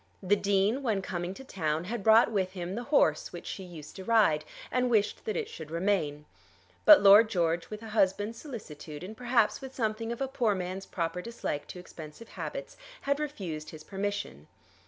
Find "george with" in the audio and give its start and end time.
7.29-7.83